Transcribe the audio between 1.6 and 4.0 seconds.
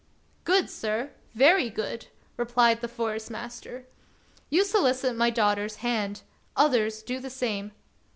good!" replied the Forest master.